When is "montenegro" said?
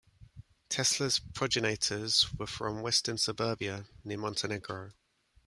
4.17-4.93